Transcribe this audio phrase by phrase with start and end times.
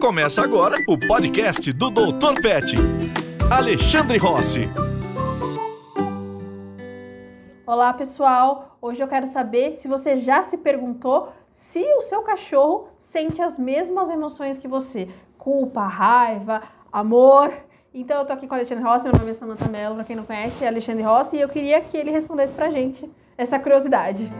[0.00, 2.40] Começa agora o podcast do Dr.
[2.40, 2.74] Pet.
[3.50, 4.66] Alexandre Rossi.
[7.66, 8.78] Olá, pessoal.
[8.80, 13.58] Hoje eu quero saber se você já se perguntou se o seu cachorro sente as
[13.58, 17.52] mesmas emoções que você: culpa, raiva, amor.
[17.92, 20.16] Então eu tô aqui com o Alexandre Rossi, meu nome é Samantha Mello, pra quem
[20.16, 24.32] não conhece, é Alexandre Rossi, e eu queria que ele respondesse pra gente essa curiosidade.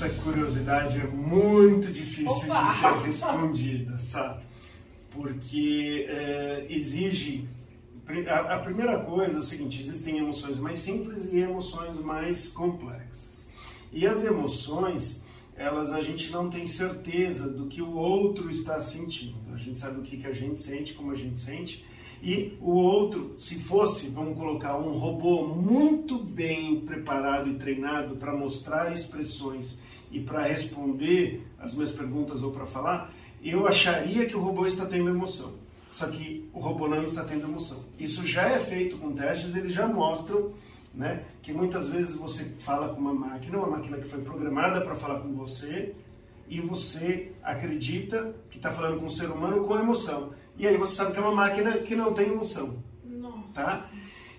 [0.00, 2.62] Essa curiosidade é muito difícil Opa!
[2.62, 4.44] de ser respondida, sabe?
[5.10, 7.46] Porque é, exige.
[8.26, 13.50] A, a primeira coisa é o seguinte: existem emoções mais simples e emoções mais complexas.
[13.92, 15.22] E as emoções,
[15.54, 19.52] elas a gente não tem certeza do que o outro está sentindo.
[19.52, 21.84] A gente sabe o que, que a gente sente, como a gente sente.
[22.22, 28.34] E o outro, se fosse, vamos colocar, um robô muito bem preparado e treinado para
[28.34, 29.78] mostrar expressões
[30.10, 34.84] e para responder as minhas perguntas ou para falar, eu acharia que o robô está
[34.86, 35.54] tendo emoção.
[35.92, 37.84] Só que o robô não está tendo emoção.
[37.98, 40.52] Isso já é feito com testes, eles já mostram
[40.94, 44.94] né, que muitas vezes você fala com uma máquina, uma máquina que foi programada para
[44.94, 45.94] falar com você,
[46.48, 50.32] e você acredita que está falando com um ser humano com emoção.
[50.58, 52.82] E aí você sabe que é uma máquina que não tem emoção.
[53.54, 53.88] Tá?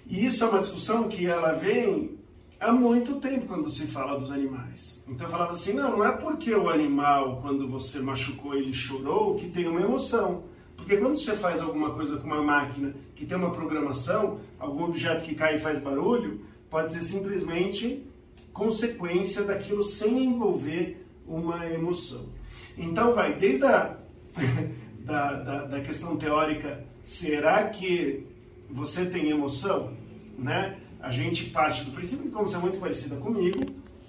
[0.05, 2.17] E isso é uma discussão que ela vem
[2.61, 5.03] há muito tempo quando se fala dos animais.
[5.07, 9.49] Então falava assim, não, não é porque o animal, quando você machucou ele chorou, que
[9.49, 10.43] tem uma emoção.
[10.77, 15.25] Porque quando você faz alguma coisa com uma máquina que tem uma programação, algum objeto
[15.25, 18.05] que cai e faz barulho, pode ser simplesmente
[18.53, 22.29] consequência daquilo sem envolver uma emoção.
[22.77, 23.97] Então vai desde a
[25.03, 28.25] da, da, da questão teórica, será que
[28.69, 29.93] você tem emoção?
[30.37, 30.77] Né?
[31.01, 33.59] A gente parte do princípio que como você é muito parecida comigo,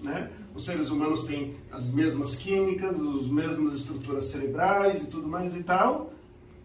[0.01, 0.31] né?
[0.55, 5.63] Os seres humanos têm as mesmas químicas, as mesmas estruturas cerebrais e tudo mais e
[5.63, 6.13] tal.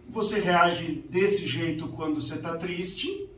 [0.09, 3.29] Você reage desse jeito quando você está triste,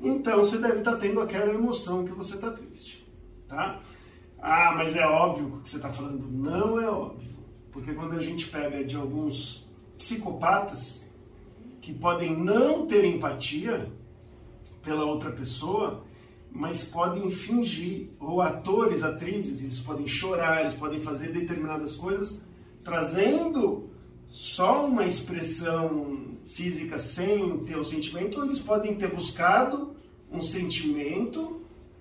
[0.00, 3.06] então você deve estar tá tendo aquela emoção que você está triste,
[3.48, 3.80] tá?
[4.38, 6.26] Ah, mas é óbvio o que você está falando.
[6.30, 7.32] Não é óbvio.
[7.72, 9.66] Porque quando a gente pega de alguns
[9.96, 11.06] psicopatas
[11.80, 13.90] que podem não ter empatia
[14.82, 16.04] pela outra pessoa,
[16.50, 22.40] mas podem fingir, ou atores, atrizes, eles podem chorar, eles podem fazer determinadas coisas,
[22.84, 23.90] trazendo
[24.28, 29.96] só uma expressão física sem ter o sentimento, ou eles podem ter buscado
[30.30, 31.60] um sentimento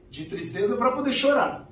[0.09, 1.69] de tristeza para poder chorar.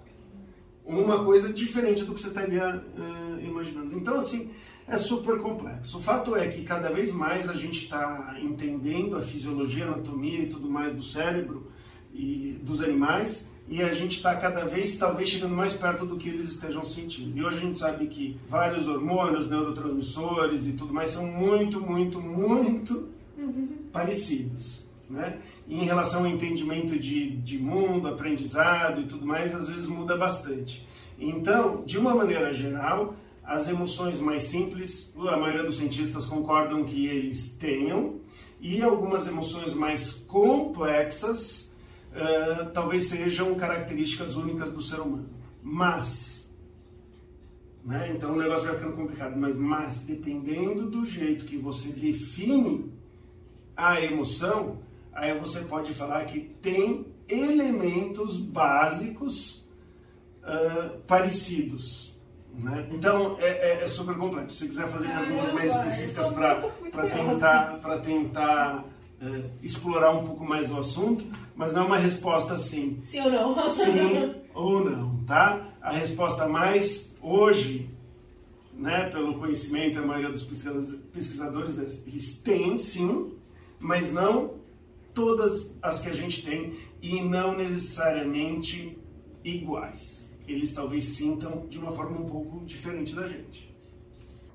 [0.83, 3.95] Uma coisa diferente do que você estaria uh, imaginando.
[3.95, 4.49] Então, assim,
[4.91, 5.97] é super complexo.
[5.97, 10.41] O fato é que cada vez mais a gente está entendendo a fisiologia, a anatomia
[10.41, 11.71] e tudo mais do cérebro
[12.13, 16.27] e dos animais e a gente está cada vez, talvez, chegando mais perto do que
[16.27, 17.37] eles estejam sentindo.
[17.37, 22.19] E hoje a gente sabe que vários hormônios, neurotransmissores e tudo mais são muito, muito,
[22.19, 23.07] muito
[23.93, 24.89] parecidos.
[25.09, 25.37] Né?
[25.69, 30.17] E em relação ao entendimento de, de mundo, aprendizado e tudo mais, às vezes muda
[30.17, 30.85] bastante.
[31.17, 33.15] Então, de uma maneira geral,
[33.51, 38.21] as emoções mais simples, a maioria dos cientistas concordam que eles tenham,
[38.61, 41.69] e algumas emoções mais complexas
[42.11, 45.29] uh, talvez sejam características únicas do ser humano.
[45.61, 46.55] Mas,
[47.83, 52.89] né, então o negócio vai ficando complicado, mas, mas dependendo do jeito que você define
[53.75, 54.79] a emoção,
[55.11, 59.67] aí você pode falar que tem elementos básicos
[60.41, 62.10] uh, parecidos.
[62.53, 62.87] Né?
[62.91, 64.57] Então é, é, é, super complexo.
[64.57, 68.85] Se quiser fazer ah, perguntas mais específicas para tentar, pra tentar
[69.21, 71.23] uh, explorar um pouco mais o assunto,
[71.55, 72.99] mas não é uma resposta assim.
[73.01, 73.73] Sim ou não?
[73.73, 75.69] Sim ou não, tá?
[75.81, 77.89] A resposta mais hoje,
[78.73, 83.33] né, pelo conhecimento, a maioria dos pesquisadores, eles têm sim,
[83.79, 84.55] mas não
[85.13, 88.97] todas as que a gente tem e não necessariamente
[89.43, 90.30] iguais.
[90.51, 93.71] Eles talvez sintam de uma forma um pouco diferente da gente.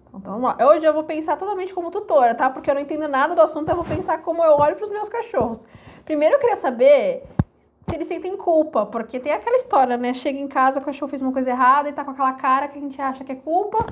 [0.08, 0.68] Então vamos lá.
[0.68, 2.48] Hoje eu vou pensar totalmente como tutora, tá?
[2.50, 4.90] Porque eu não entendo nada do assunto, eu vou pensar como eu olho para os
[4.90, 5.66] meus cachorros.
[6.04, 7.24] Primeiro eu queria saber
[7.82, 10.12] se eles sentem culpa, porque tem aquela história, né?
[10.12, 12.78] Chega em casa, o cachorro fez uma coisa errada e tá com aquela cara que
[12.78, 13.86] a gente acha que é culpa.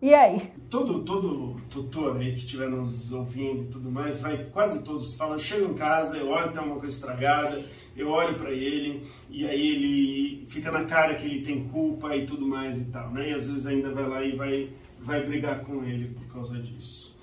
[0.00, 0.52] E aí?
[0.68, 5.38] Todo, todo tutor aí que estiver nos ouvindo e tudo mais, vai, quase todos falam,
[5.38, 7.64] chego em casa, eu olho tem uma coisa estragada,
[7.96, 12.26] eu olho para ele e aí ele fica na cara que ele tem culpa e
[12.26, 13.30] tudo mais e tal, né?
[13.30, 14.70] E às vezes ainda vai lá e vai,
[15.00, 17.16] vai brigar com ele por causa disso.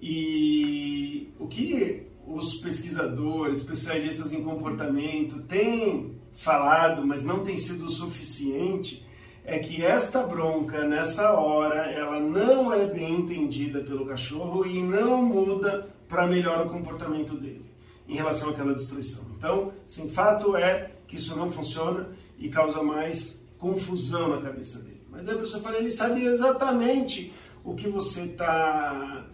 [0.00, 7.90] E o que os pesquisadores, especialistas em comportamento têm falado, mas não tem sido o
[7.90, 9.04] suficiente,
[9.44, 15.22] é que esta bronca nessa hora ela não é bem entendida pelo cachorro e não
[15.22, 17.64] muda para melhorar o comportamento dele
[18.08, 19.24] em relação àquela destruição.
[19.36, 22.08] Então, sim, fato é que isso não funciona
[22.38, 25.02] e causa mais confusão na cabeça dele.
[25.10, 27.32] Mas a pessoa fala, ele sabe exatamente
[27.64, 29.24] o que você está,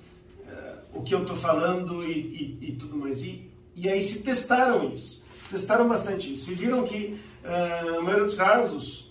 [0.40, 3.22] uh, o que eu estou falando e, e, e, tudo mais.
[3.22, 8.25] E, e aí se testaram isso, testaram bastante isso e viram que, uh, na maioria
[8.25, 9.07] dos casos,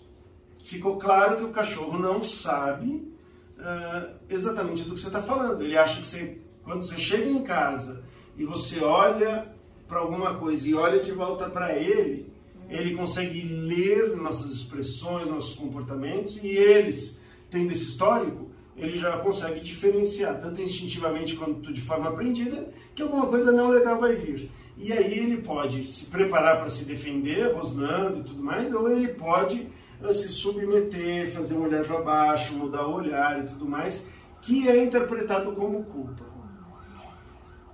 [0.68, 3.10] ficou claro que o cachorro não sabe
[3.58, 5.64] uh, exatamente do que você está falando.
[5.64, 8.04] Ele acha que você, quando você chega em casa
[8.38, 9.48] e você olha
[9.88, 12.30] para alguma coisa e olha de volta para ele,
[12.70, 17.18] ele consegue ler nossas expressões, nossos comportamentos e eles,
[17.50, 23.28] tendo esse histórico, ele já consegue diferenciar, tanto instintivamente quanto de forma aprendida, que alguma
[23.28, 24.52] coisa não legal vai vir.
[24.78, 29.08] E aí ele pode se preparar para se defender, rosnando e tudo mais, ou ele
[29.08, 29.68] pode
[30.14, 34.06] se submeter, fazer um olhar para baixo, mudar o olhar e tudo mais,
[34.42, 36.26] que é interpretado como culpa.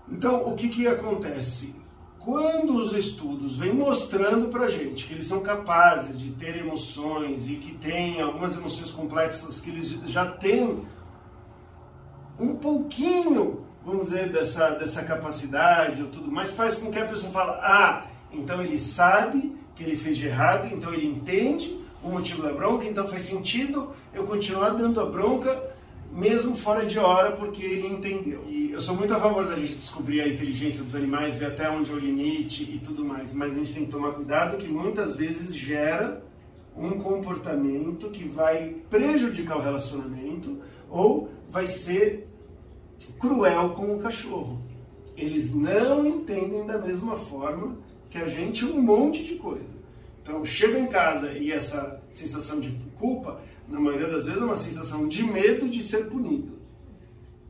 [0.09, 1.75] Então, o que, que acontece?
[2.19, 7.55] Quando os estudos vêm mostrando para gente que eles são capazes de ter emoções e
[7.55, 10.85] que têm algumas emoções complexas que eles já têm
[12.39, 17.31] um pouquinho, vamos dizer, dessa, dessa capacidade ou tudo mais, faz com que a pessoa
[17.31, 22.41] fale, ah, então ele sabe que ele fez de errado, então ele entende o motivo
[22.43, 25.73] da bronca, então faz sentido eu continuar dando a bronca
[26.13, 28.43] mesmo fora de hora, porque ele entendeu.
[28.47, 31.69] E eu sou muito a favor da gente descobrir a inteligência dos animais, ver até
[31.69, 34.67] onde é o limite e tudo mais, mas a gente tem que tomar cuidado que
[34.67, 36.23] muitas vezes gera
[36.77, 40.59] um comportamento que vai prejudicar o relacionamento
[40.89, 42.27] ou vai ser
[43.19, 44.61] cruel com o cachorro.
[45.17, 47.77] Eles não entendem da mesma forma
[48.09, 49.82] que a gente um monte de coisa.
[50.23, 54.55] Então, chega em casa e essa sensação de culpa, na maioria das vezes, é uma
[54.55, 56.57] sensação de medo de ser punido.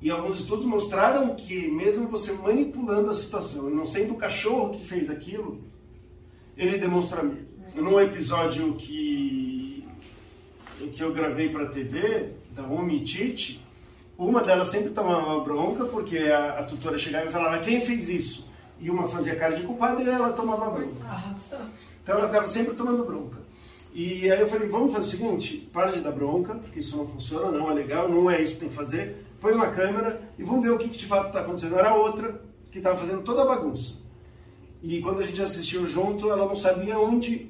[0.01, 4.71] E alguns estudos mostraram que, mesmo você manipulando a situação e não sendo o cachorro
[4.71, 5.63] que fez aquilo,
[6.57, 7.53] ele demonstra medo.
[7.75, 9.87] Num episódio que,
[10.91, 13.63] que eu gravei para a TV, da Umi Tite,
[14.17, 18.49] uma delas sempre tomava bronca porque a, a tutora chegava e falava: Quem fez isso?
[18.79, 21.05] E uma fazia cara de culpada e ela tomava bronca.
[22.03, 23.39] Então ela ficava sempre tomando bronca.
[23.93, 27.07] E aí eu falei, vamos fazer o seguinte, para de dar bronca, porque isso não
[27.07, 29.25] funciona, não é legal, não é isso que tem que fazer.
[29.39, 31.77] Põe uma câmera e vamos ver o que, que de fato está acontecendo.
[31.77, 32.41] Era outra
[32.71, 33.95] que estava fazendo toda a bagunça.
[34.81, 37.49] E quando a gente assistiu junto, ela não sabia onde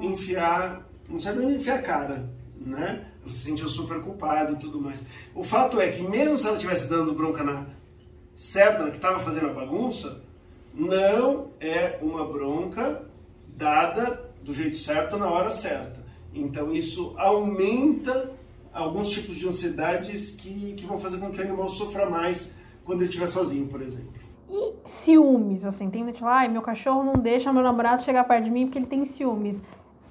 [0.00, 3.06] enfiar, não sabia onde enfiar a cara, né?
[3.22, 5.06] Ela se sentiu super culpada e tudo mais.
[5.34, 7.64] O fato é que mesmo se ela estivesse dando bronca na
[8.34, 10.20] certa, que estava fazendo a bagunça,
[10.74, 10.92] não
[11.60, 13.02] é uma bronca
[13.56, 16.04] dada do jeito certo na hora certa.
[16.32, 18.32] Então isso aumenta
[18.72, 22.54] alguns tipos de ansiedades que, que vão fazer com que o animal sofra mais
[22.84, 24.12] quando ele estiver sozinho, por exemplo.
[24.48, 28.50] E ciúmes, assim, tem gente ai, meu cachorro não deixa meu namorado chegar perto de
[28.50, 29.62] mim porque ele tem ciúmes.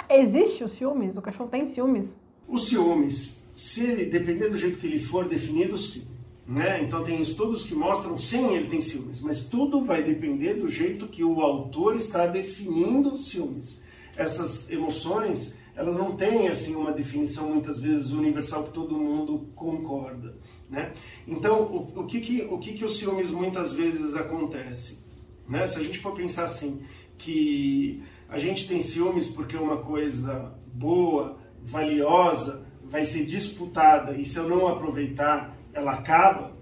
[0.10, 1.16] Existe o ciúmes?
[1.16, 2.18] O cachorro tem ciúmes?
[2.48, 6.15] O ciúmes, se ele, depender do jeito que ele for definido, sim.
[6.48, 6.84] Né?
[6.84, 11.08] Então tem estudos que mostram sim ele tem ciúmes, mas tudo vai depender do jeito
[11.08, 13.82] que o autor está definindo ciúmes.
[14.16, 20.38] Essas emoções elas não têm assim uma definição muitas vezes universal que todo mundo concorda,
[20.70, 20.94] né?
[21.28, 25.04] Então o, o que que o que que os ciúmes muitas vezes acontece,
[25.50, 25.66] né?
[25.66, 26.82] Se a gente for pensar assim
[27.18, 34.38] que a gente tem ciúmes porque uma coisa boa, valiosa vai ser disputada e se
[34.38, 36.54] eu não aproveitar ela acaba,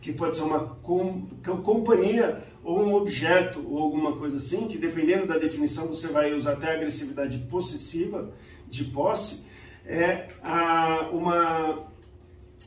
[0.00, 1.26] que pode ser uma com,
[1.62, 6.54] companhia ou um objeto ou alguma coisa assim, que dependendo da definição você vai usar
[6.54, 8.30] até agressividade possessiva
[8.66, 9.44] de posse,
[9.86, 11.86] é a, uma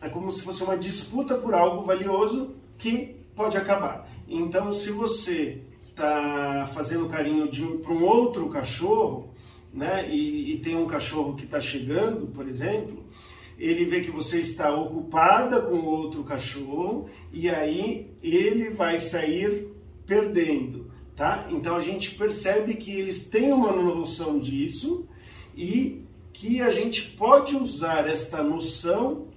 [0.01, 4.07] é como se fosse uma disputa por algo valioso que pode acabar.
[4.27, 7.49] Então, se você está fazendo carinho
[7.81, 9.33] para um outro cachorro,
[9.73, 13.03] né, e, e tem um cachorro que está chegando, por exemplo,
[13.57, 19.67] ele vê que você está ocupada com outro cachorro e aí ele vai sair
[20.05, 21.47] perdendo, tá?
[21.49, 25.07] Então a gente percebe que eles têm uma noção disso
[25.55, 29.27] e que a gente pode usar esta noção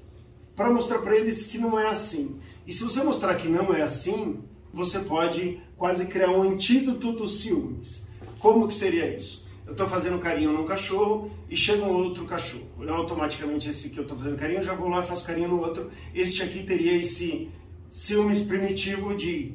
[0.54, 2.38] para mostrar para eles que não é assim.
[2.66, 4.40] E se você mostrar que não é assim,
[4.72, 8.06] você pode quase criar um antídoto dos ciúmes.
[8.38, 9.48] Como que seria isso?
[9.70, 12.66] eu estou fazendo carinho num cachorro e chega um outro cachorro.
[12.82, 15.60] Eu, automaticamente, esse que eu estou fazendo carinho, já vou lá e faço carinho no
[15.60, 15.90] outro.
[16.14, 17.50] Este aqui teria esse
[17.88, 19.54] ciúmes primitivo de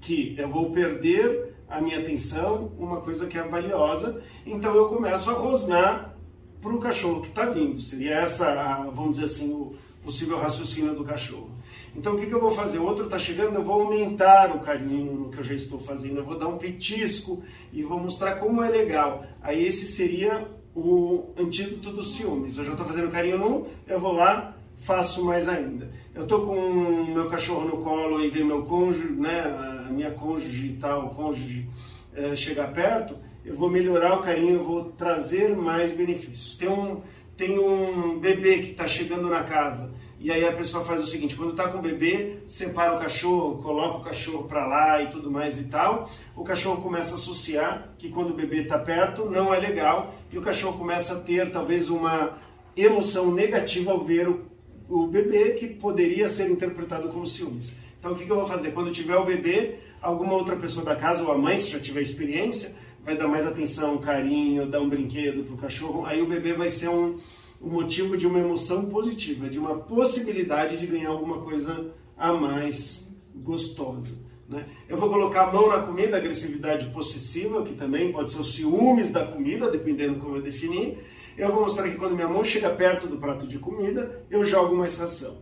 [0.00, 5.30] que eu vou perder a minha atenção, uma coisa que é valiosa, então eu começo
[5.30, 6.16] a rosnar
[6.60, 7.80] para o cachorro que está vindo.
[7.80, 11.50] Seria essa, vamos dizer assim, o possível raciocínio do cachorro.
[11.94, 12.78] Então o que, que eu vou fazer?
[12.78, 16.18] O outro está chegando, eu vou aumentar o carinho no que eu já estou fazendo,
[16.18, 19.24] eu vou dar um petisco e vou mostrar como é legal.
[19.40, 22.58] Aí esse seria o antídoto dos ciúmes.
[22.58, 25.90] Eu já estou fazendo carinho num, eu vou lá, faço mais ainda.
[26.14, 29.42] Eu estou com meu cachorro no colo e vem meu cônjuge, né,
[29.86, 31.68] a minha cônjuge e tal, cônjuge
[32.14, 36.56] é, chegar perto, eu vou melhorar o carinho, eu vou trazer mais benefícios.
[36.56, 37.00] Tem um,
[37.36, 41.36] tem um bebê que está chegando na casa e aí a pessoa faz o seguinte,
[41.36, 45.30] quando está com o bebê, separa o cachorro, coloca o cachorro para lá e tudo
[45.30, 46.10] mais e tal.
[46.34, 50.38] O cachorro começa a associar que quando o bebê está perto não é legal e
[50.38, 52.38] o cachorro começa a ter talvez uma
[52.74, 54.46] emoção negativa ao ver o,
[54.88, 57.76] o bebê que poderia ser interpretado como ciúmes.
[57.98, 58.72] Então o que, que eu vou fazer?
[58.72, 62.00] Quando tiver o bebê, alguma outra pessoa da casa ou a mãe, se já tiver
[62.00, 66.06] experiência, vai dar mais atenção, carinho, dar um brinquedo para o cachorro.
[66.06, 67.18] Aí o bebê vai ser um
[67.60, 73.12] o motivo de uma emoção positiva, de uma possibilidade de ganhar alguma coisa a mais
[73.34, 74.12] gostosa.
[74.48, 74.66] Né?
[74.88, 79.10] Eu vou colocar a mão na comida, agressividade possessiva, que também pode ser os ciúmes
[79.10, 80.98] da comida, dependendo como eu definir.
[81.36, 84.76] Eu vou mostrar que quando minha mão chega perto do prato de comida, eu jogo
[84.76, 85.38] mais ração.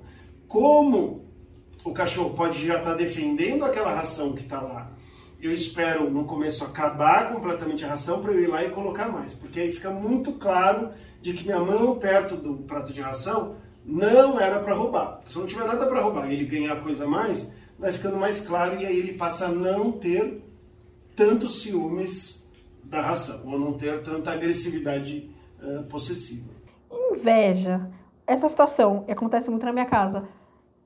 [0.49, 1.25] Como
[1.85, 4.93] o cachorro pode já estar defendendo aquela ração que está lá
[5.46, 9.34] eu espero no começo acabar completamente a ração para eu ir lá e colocar mais,
[9.34, 10.88] porque aí fica muito claro
[11.20, 15.20] de que minha mão perto do prato de ração não era para roubar.
[15.28, 18.80] Se não tiver nada para roubar ele ganhar coisa a mais, vai ficando mais claro
[18.80, 20.42] e aí ele passa a não ter
[21.14, 22.48] tantos ciúmes
[22.82, 25.30] da ração, ou não ter tanta agressividade
[25.62, 26.48] uh, possessiva.
[26.90, 27.90] Inveja.
[28.26, 30.26] Essa situação acontece muito na minha casa.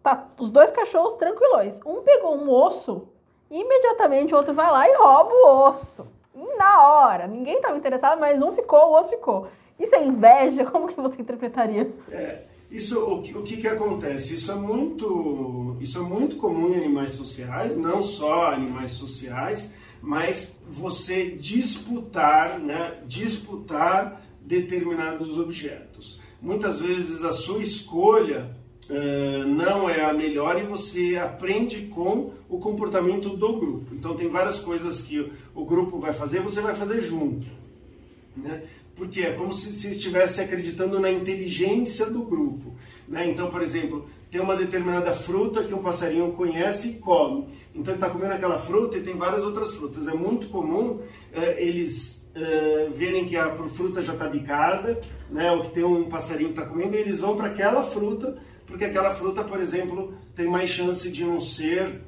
[0.03, 1.79] Tá os dois cachorros tranquilos.
[1.87, 3.07] Um pegou um osso
[3.51, 6.07] Imediatamente o outro vai lá e rouba o osso.
[6.57, 7.27] Na hora.
[7.27, 9.49] Ninguém estava interessado, mas um ficou, o outro ficou.
[9.79, 10.65] Isso é inveja?
[10.71, 11.91] Como que você interpretaria?
[12.11, 14.35] É, isso, o que, o que, que acontece?
[14.35, 20.61] Isso é, muito, isso é muito comum em animais sociais, não só animais sociais, mas
[20.69, 26.21] você disputar, né, disputar determinados objetos.
[26.41, 28.57] Muitas vezes a sua escolha
[28.91, 33.95] uh, não é a melhor e você aprende com o comportamento do grupo.
[33.95, 37.47] Então tem várias coisas que o grupo vai fazer, você vai fazer junto.
[38.37, 38.63] Né?
[38.95, 42.75] Porque é como se, se estivesse acreditando na inteligência do grupo.
[43.07, 43.29] Né?
[43.29, 47.49] Então, por exemplo, tem uma determinada fruta que um passarinho conhece e come.
[47.75, 50.07] Então ele está comendo aquela fruta e tem várias outras frutas.
[50.07, 51.03] É muito comum uh,
[51.57, 55.51] eles uh, verem que a fruta já está bicada, né?
[55.53, 58.37] ou que tem um passarinho que está comendo, e eles vão para aquela fruta
[58.69, 62.03] porque aquela fruta, por exemplo, tem mais chance de não ser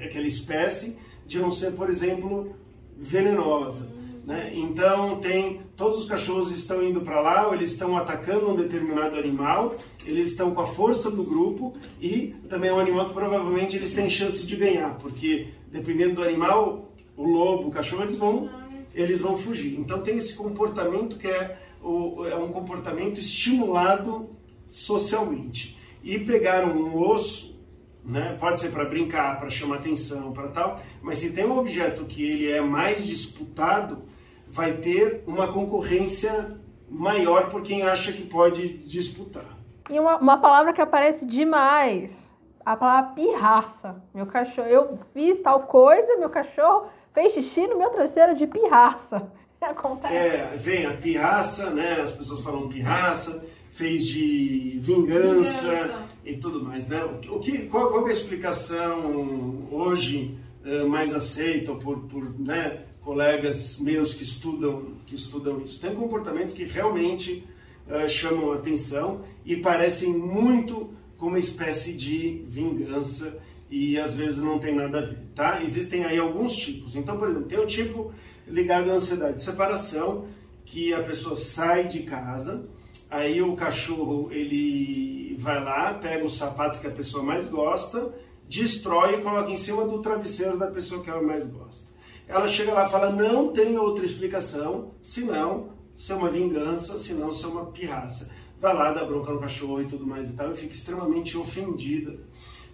[0.00, 2.54] aquela espécie, de não ser, por exemplo,
[2.96, 3.88] venenosa.
[4.24, 4.52] Né?
[4.54, 9.18] Então tem todos os cachorros estão indo para lá, ou eles estão atacando um determinado
[9.18, 9.74] animal,
[10.06, 13.92] eles estão com a força do grupo e também é um animal que provavelmente eles
[13.92, 18.48] têm chance de ganhar, porque dependendo do animal, o lobo, o cachorro, eles vão
[18.94, 19.80] eles vão fugir.
[19.80, 24.28] Então tem esse comportamento que é, o, é um comportamento estimulado
[24.72, 25.78] socialmente.
[26.02, 27.62] E pegar um osso,
[28.02, 32.06] né, pode ser para brincar, para chamar atenção, para tal, mas se tem um objeto
[32.06, 34.02] que ele é mais disputado,
[34.48, 39.58] vai ter uma concorrência maior por quem acha que pode disputar.
[39.90, 42.32] E uma, uma palavra que aparece demais,
[42.64, 44.02] a palavra pirraça.
[44.14, 49.30] Meu cachorro, eu fiz tal coisa, meu cachorro fez xixi no meu travesseiro de pirraça.
[49.60, 50.14] Acontece.
[50.14, 52.00] É, vem a pirraça, né?
[52.00, 56.04] As pessoas falam pirraça fez de vingança, vingança.
[56.24, 57.02] e tudo mais, né?
[57.04, 63.80] O que, qual, qual é a explicação hoje uh, mais aceita por, por né, colegas
[63.80, 65.80] meus que estudam, que estudam isso?
[65.80, 67.44] Tem comportamentos que realmente
[67.88, 73.38] uh, chamam atenção e parecem muito com uma espécie de vingança
[73.70, 75.62] e às vezes não tem nada a ver, tá?
[75.62, 76.94] Existem aí alguns tipos.
[76.94, 78.12] Então, por exemplo, tem o tipo
[78.46, 80.26] ligado à ansiedade de separação,
[80.62, 82.68] que a pessoa sai de casa,
[83.10, 88.12] Aí o cachorro ele vai lá, pega o sapato que a pessoa mais gosta,
[88.48, 91.90] destrói e coloca em cima do travesseiro da pessoa que ela mais gosta.
[92.26, 97.46] Ela chega lá e fala: não tem outra explicação, senão ser uma vingança, senão ser
[97.46, 98.30] uma pirraça.
[98.60, 102.18] Vai lá, dá bronca no cachorro e tudo mais e tal, e fica extremamente ofendida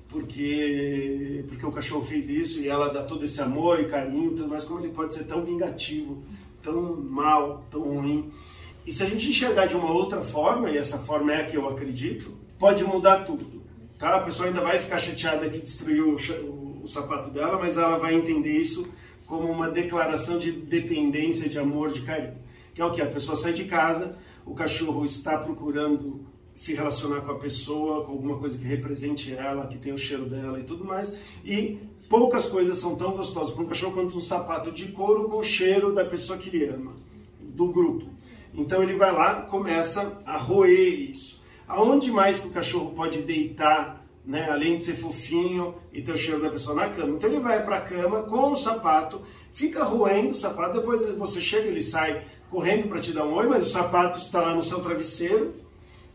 [0.08, 4.48] porque porque o cachorro fez isso e ela dá todo esse amor e carinho, tudo
[4.48, 6.22] mais como ele pode ser tão vingativo,
[6.62, 8.30] tão mal, tão ruim.
[8.88, 11.59] E se a gente enxergar de uma outra forma, e essa forma é a que
[11.59, 13.61] eu acredito, pode mudar tudo.
[13.99, 14.16] Tá?
[14.16, 18.14] A pessoa ainda vai ficar chateada que destruiu o, o, sapato dela, mas ela vai
[18.14, 18.90] entender isso
[19.26, 22.38] como uma declaração de dependência, de amor, de carinho.
[22.73, 23.02] Que é o que?
[23.02, 24.16] A pessoa sai de casa,
[24.47, 29.66] o cachorro está procurando se relacionar com a pessoa, com alguma coisa que represente ela,
[29.66, 31.12] que tenha o cheiro dela e tudo mais.
[31.45, 31.78] E
[32.09, 35.42] poucas coisas são tão gostosas para um cachorro quanto um sapato de couro com o
[35.42, 36.95] cheiro da pessoa que ele ama,
[37.38, 38.16] do grupo.
[38.55, 41.43] Então ele vai lá, começa a roer isso.
[41.67, 46.17] Aonde mais que o cachorro pode deitar, né, além de ser fofinho e ter o
[46.17, 47.17] cheiro da pessoa na cama?
[47.17, 51.40] Então ele vai para a cama com o sapato, fica roendo o sapato, depois você
[51.40, 54.62] chega, ele sai correndo para te dar um oi, mas o sapato está lá no
[54.62, 55.55] seu travesseiro,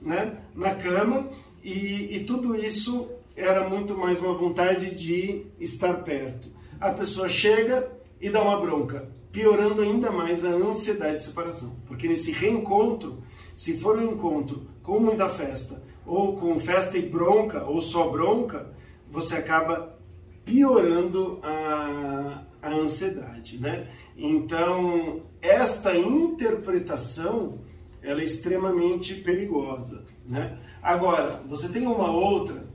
[0.02, 1.30] né, na cama,
[1.64, 6.50] e, e tudo isso era muito mais uma vontade de estar perto.
[6.80, 11.76] A pessoa chega e dá uma bronca, piorando ainda mais a ansiedade de separação.
[11.88, 13.24] Porque nesse reencontro,
[13.56, 18.72] se for um encontro com muita festa, ou com festa e bronca, ou só bronca,
[19.10, 19.98] você acaba
[20.46, 23.88] piorando a, a ansiedade, né?
[24.16, 27.60] Então, esta interpretação
[28.04, 30.04] ela é extremamente perigosa.
[30.28, 30.60] Né?
[30.82, 32.66] Agora, você tem uma outra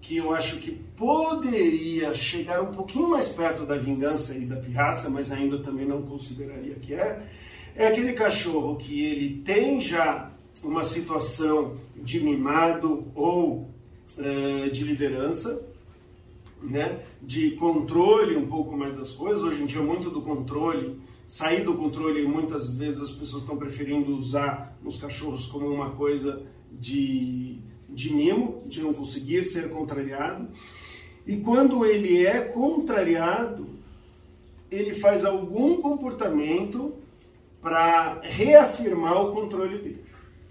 [0.00, 5.10] que eu acho que poderia chegar um pouquinho mais perto da vingança e da pirraça,
[5.10, 7.26] mas ainda também não consideraria que é,
[7.76, 10.30] é aquele cachorro que ele tem já
[10.62, 13.68] uma situação de mimado ou
[14.18, 15.62] é, de liderança,
[16.62, 19.42] né, de controle um pouco mais das coisas.
[19.42, 24.16] Hoje em dia, muito do controle sair do controle, muitas vezes as pessoas estão preferindo
[24.16, 26.42] usar os cachorros como uma coisa
[26.72, 27.60] de,
[28.00, 30.48] de mimo, de não conseguir ser contrariado.
[31.26, 33.68] E quando ele é contrariado,
[34.70, 36.94] ele faz algum comportamento
[37.60, 40.04] para reafirmar o controle dele,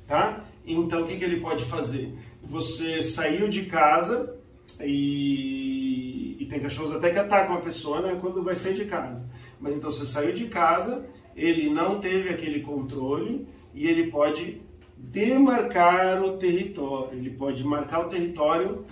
[0.05, 0.45] tá?
[0.65, 2.13] Então, o que, que ele pode fazer?
[2.43, 4.35] Você saiu de casa
[4.79, 9.25] e, e tem cachorros até que atacam a pessoa né, quando vai sair de casa.
[9.59, 14.61] Mas então você saiu de casa, ele não teve aquele controle e ele pode
[14.99, 17.17] demarcar o território.
[17.17, 18.85] Ele pode marcar o território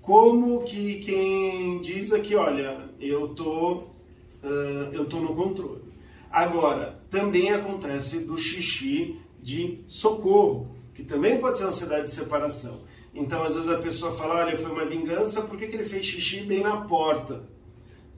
[0.00, 5.82] como que quem diz aqui, olha, eu tô, uh, eu tô no controle.
[6.30, 12.80] Agora, também acontece do xixi de socorro, que também pode ser ansiedade de separação.
[13.12, 16.04] Então, às vezes a pessoa fala, olha, foi uma vingança, por que, que ele fez
[16.04, 17.48] xixi bem na porta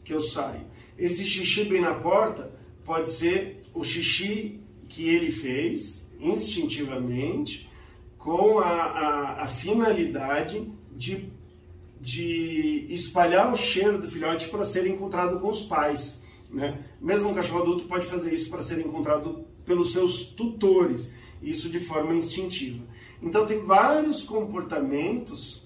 [0.05, 0.66] que eu saio?
[0.99, 2.53] Esse xixi bem na porta
[2.85, 7.69] pode ser o xixi que ele fez instintivamente
[8.19, 11.29] com a, a, a finalidade de,
[12.01, 16.23] de espalhar o cheiro do filhote para ser encontrado com os pais.
[16.51, 16.79] Né?
[17.01, 21.81] Mesmo um cachorro adulto pode fazer isso para ser encontrado pelos seus tutores, isso de
[21.81, 22.85] forma instintiva.
[23.21, 25.62] Então, tem vários comportamentos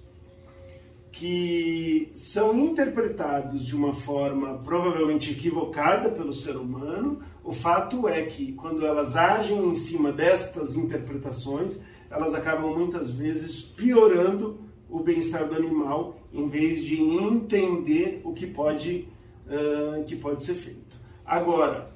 [1.19, 7.21] que são interpretados de uma forma provavelmente equivocada pelo ser humano.
[7.43, 13.63] O fato é que quando elas agem em cima destas interpretações, elas acabam muitas vezes
[13.63, 19.09] piorando o bem-estar do animal, em vez de entender o que pode,
[19.47, 21.01] uh, que pode ser feito.
[21.25, 21.91] Agora,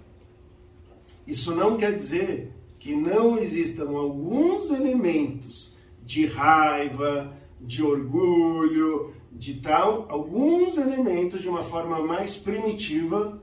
[1.26, 10.07] isso não quer dizer que não existam alguns elementos de raiva, de orgulho, de tal,
[10.09, 13.40] alguns elementos de uma forma mais primitiva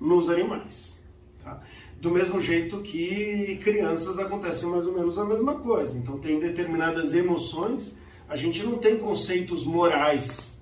[0.00, 1.02] nos animais.
[1.42, 1.62] Tá?
[2.00, 5.96] Do mesmo jeito que crianças acontecem mais ou menos a mesma coisa.
[5.96, 7.96] Então, tem determinadas emoções,
[8.28, 10.60] a gente não tem conceitos morais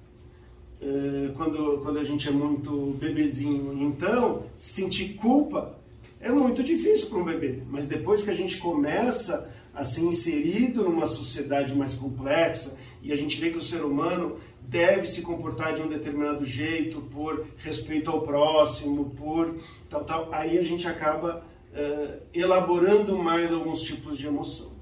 [0.80, 3.72] é, quando, quando a gente é muito bebezinho.
[3.82, 5.78] Então, sentir culpa
[6.20, 10.84] é muito difícil para um bebê, mas depois que a gente começa a ser inserido
[10.84, 15.74] numa sociedade mais complexa e a gente vê que o ser humano deve se comportar
[15.74, 19.56] de um determinado jeito por respeito ao próximo, por
[19.90, 24.72] tal, tal, aí a gente acaba uh, elaborando mais alguns tipos de emoção.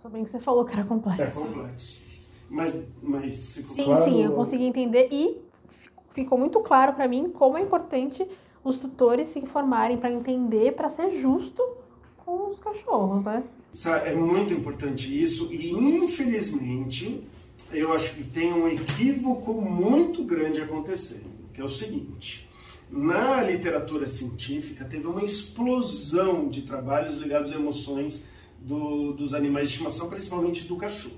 [0.00, 1.22] Só bem que você falou que era complexo.
[1.22, 2.02] É complexo.
[2.48, 4.04] Mas, mas ficou sim, claro?
[4.04, 5.40] Sim, sim, eu consegui entender e
[6.12, 8.26] ficou muito claro para mim como é importante
[8.62, 11.62] os tutores se informarem para entender, para ser justo
[12.18, 13.42] com os cachorros, né?
[14.04, 17.26] É muito importante isso e, infelizmente,
[17.72, 22.48] eu acho que tem um equívoco muito grande acontecendo, que é o seguinte.
[22.90, 28.22] Na literatura científica, teve uma explosão de trabalhos ligados a emoções
[28.60, 31.16] do, dos animais de estimação, principalmente do cachorro.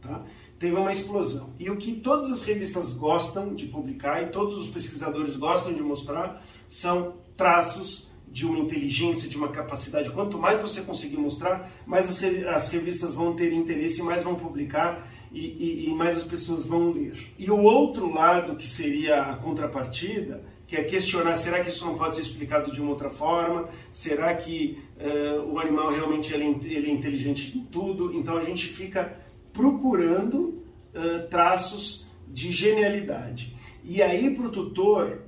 [0.00, 0.24] Tá?
[0.58, 1.50] Teve uma explosão.
[1.58, 5.82] E o que todas as revistas gostam de publicar e todos os pesquisadores gostam de
[5.82, 10.10] mostrar são traços de uma inteligência, de uma capacidade.
[10.10, 15.06] Quanto mais você conseguir mostrar, mais as, as revistas vão ter interesse, mais vão publicar
[15.30, 17.14] e, e, e, mais as pessoas vão ler.
[17.38, 21.94] E o outro lado, que seria a contrapartida, que é questionar, será que isso não
[21.94, 23.68] pode ser explicado de uma outra forma?
[23.90, 28.14] Será que uh, o animal realmente ele, é ele, é inteligente em tudo?
[28.14, 29.18] Então a gente fica
[29.52, 30.62] procurando
[30.94, 33.54] uh, traços de genialidade.
[33.84, 35.18] E aí para o tutor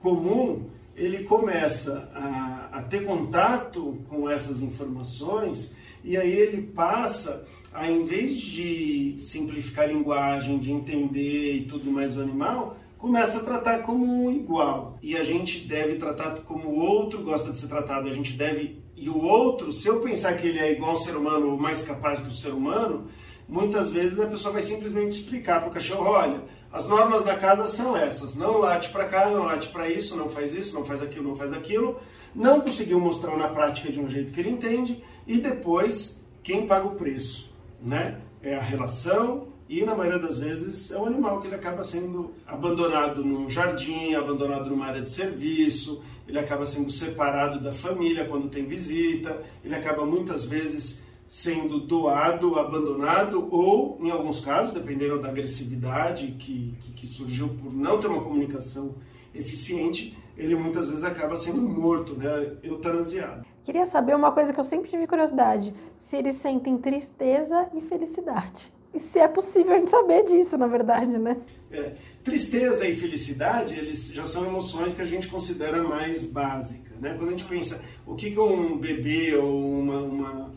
[0.00, 7.90] comum, ele começa a, a ter contato com essas informações e aí ele passa a,
[7.90, 13.42] em vez de simplificar a linguagem, de entender e tudo mais o animal, começa a
[13.42, 14.98] tratar como igual.
[15.02, 18.08] E a gente deve tratar como o outro gosta de ser tratado.
[18.08, 18.82] A gente deve.
[18.96, 21.82] E o outro, se eu pensar que ele é igual ao ser humano ou mais
[21.82, 23.08] capaz que o ser humano,
[23.48, 26.42] muitas vezes a pessoa vai simplesmente explicar para o cachorro: olha,
[26.74, 28.34] as normas da casa são essas.
[28.34, 31.36] Não late para cá, não late para isso, não faz isso, não faz aquilo, não
[31.36, 32.00] faz aquilo.
[32.34, 35.00] Não conseguiu mostrar na prática de um jeito que ele entende.
[35.24, 37.54] E depois, quem paga o preço?
[37.80, 38.18] Né?
[38.42, 42.34] É a relação, e na maioria das vezes é um animal que ele acaba sendo
[42.44, 48.48] abandonado num jardim, abandonado numa área de serviço, ele acaba sendo separado da família quando
[48.48, 55.28] tem visita, ele acaba muitas vezes sendo doado, abandonado ou, em alguns casos, dependendo da
[55.28, 58.94] agressividade que, que, que surgiu por não ter uma comunicação
[59.34, 63.44] eficiente, ele muitas vezes acaba sendo morto, né, eutanasiado.
[63.64, 68.72] Queria saber uma coisa que eu sempre tive curiosidade: se eles sentem tristeza e felicidade.
[68.92, 71.36] E se é possível a gente saber disso, na verdade, né?
[71.72, 77.14] É, tristeza e felicidade, eles já são emoções que a gente considera mais básicas, né?
[77.18, 80.54] Quando a gente pensa o que, que um bebê ou uma, uma,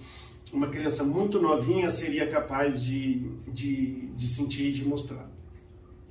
[0.53, 5.29] uma criança muito novinha seria capaz de, de, de sentir e de mostrar.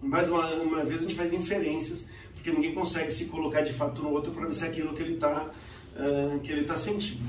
[0.01, 4.03] Mais uma, uma vez a gente faz inferências, porque ninguém consegue se colocar de fato
[4.03, 5.51] no outro para ver se é aquilo que ele está
[5.96, 7.22] uh, que ele tá sentindo,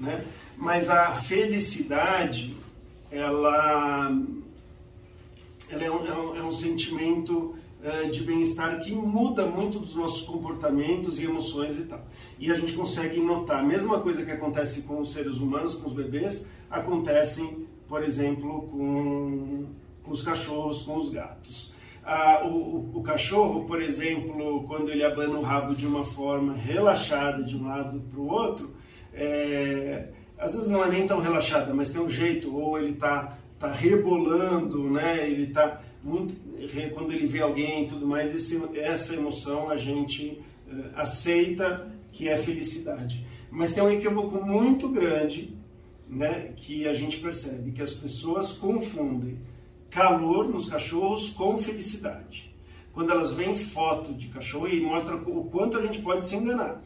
[0.00, 0.24] né?
[0.56, 2.56] Mas a felicidade,
[3.10, 4.10] ela
[5.68, 7.56] ela é um, é um, é um sentimento
[8.10, 12.02] de bem-estar que muda muito dos nossos comportamentos e emoções e tal.
[12.38, 15.86] E a gente consegue notar, a mesma coisa que acontece com os seres humanos, com
[15.86, 19.66] os bebês, acontece, por exemplo, com,
[20.02, 21.74] com os cachorros, com os gatos.
[22.02, 27.42] Ah, o, o, cachorro, por exemplo, quando ele abana o rabo de uma forma relaxada
[27.42, 28.74] de um lado para o outro,
[29.12, 33.38] é, às vezes não é nem tão relaxada, mas tem um jeito, ou ele está
[33.58, 35.26] tá rebolando, né?
[35.26, 36.34] Ele tá muito
[36.92, 42.28] quando ele vê alguém e tudo mais, esse, essa emoção a gente uh, aceita que
[42.28, 43.26] é felicidade.
[43.50, 45.56] Mas tem um equívoco muito grande,
[46.08, 49.38] né, que a gente percebe que as pessoas confundem
[49.90, 52.54] calor nos cachorros com felicidade.
[52.92, 56.82] Quando elas veem foto de cachorro e mostra o quanto a gente pode se enganar.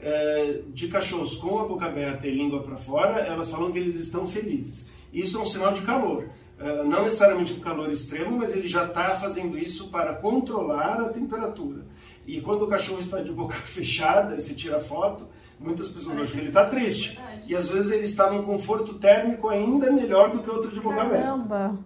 [0.00, 3.94] É, de cachorros com a boca aberta e língua para fora, elas falam que eles
[3.94, 4.90] estão felizes.
[5.12, 6.28] Isso é um sinal de calor.
[6.62, 11.08] Uh, não necessariamente um calor extremo, mas ele já está fazendo isso para controlar a
[11.08, 11.84] temperatura.
[12.26, 16.34] E quando o cachorro está de boca fechada e se tira foto, muitas pessoas acham
[16.34, 17.20] que ele está triste.
[17.46, 21.02] E às vezes ele está num conforto térmico ainda melhor do que outro de boca
[21.02, 21.24] aberta.
[21.24, 21.78] Caramba!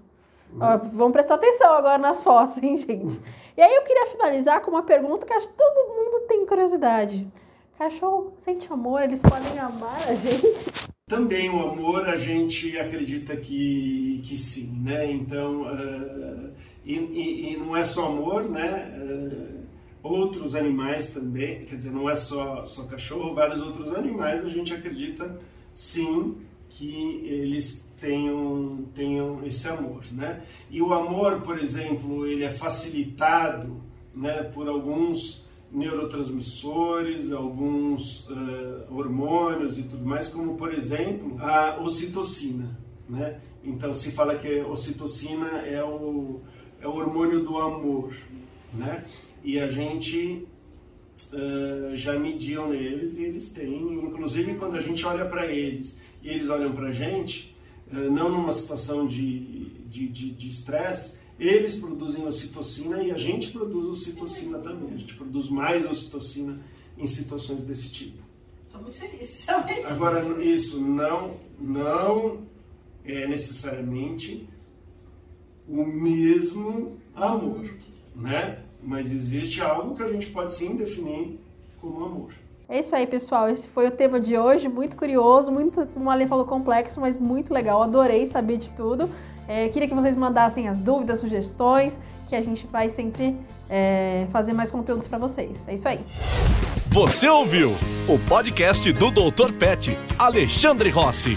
[0.60, 3.20] Ó, vamos prestar atenção agora nas fotos, hein, gente?
[3.56, 7.26] E aí eu queria finalizar com uma pergunta que acho que todo mundo tem curiosidade.
[7.78, 9.02] Cachorro sente amor?
[9.02, 10.46] Eles podem amar a gente?
[11.08, 15.08] Também o amor a gente acredita que, que sim, né?
[15.08, 16.50] Então, uh,
[16.84, 18.92] e, e, e, não é só amor, né?
[19.00, 19.60] Uh,
[20.02, 24.74] outros animais também, quer dizer, não é só, só cachorro, vários outros animais a gente
[24.74, 25.40] acredita
[25.72, 26.38] sim
[26.68, 30.42] que eles tenham, tenham esse amor, né?
[30.68, 33.80] E o amor, por exemplo, ele é facilitado
[34.12, 42.78] né, por alguns neurotransmissores, alguns uh, hormônios e tudo mais, como por exemplo a ocitocina.
[43.08, 43.40] Né?
[43.64, 46.40] Então se fala que a ocitocina é o,
[46.80, 48.14] é o hormônio do amor.
[48.72, 49.04] Né?
[49.44, 50.46] E a gente
[51.32, 56.28] uh, já mediam neles e eles têm, inclusive quando a gente olha para eles e
[56.28, 57.56] eles olham para a gente,
[57.92, 60.48] uh, não numa situação de estresse, de, de, de
[61.38, 64.94] eles produzem ocitocina e a gente produz ocitocina também.
[64.94, 66.58] A gente produz mais ocitocina
[66.96, 68.22] em situações desse tipo.
[68.66, 69.86] Estou muito feliz, realmente.
[69.86, 72.42] Agora, isso não, não
[73.04, 74.48] é necessariamente
[75.68, 77.64] o mesmo amor,
[78.14, 78.62] né?
[78.82, 81.38] Mas existe algo que a gente pode sim definir
[81.80, 82.30] como amor.
[82.68, 83.48] É isso aí, pessoal.
[83.48, 84.68] Esse foi o tema de hoje.
[84.68, 87.82] Muito curioso, muito, como a Ale falou, complexo, mas muito legal.
[87.82, 89.08] Adorei saber de tudo.
[89.48, 93.36] É, queria que vocês mandassem as dúvidas, sugestões, que a gente vai sempre
[93.68, 95.64] é, fazer mais conteúdos para vocês.
[95.68, 96.00] É isso aí.
[96.88, 97.72] Você ouviu
[98.08, 99.52] o podcast do Dr.
[99.58, 101.36] Pet, Alexandre Rossi.